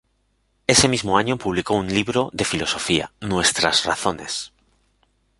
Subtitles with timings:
[0.65, 4.51] Ese mismo año publicó un libro de filosofía, "Nuestras razones".